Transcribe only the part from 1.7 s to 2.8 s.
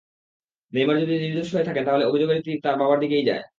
তাহলে অভিযোগের তির তাঁর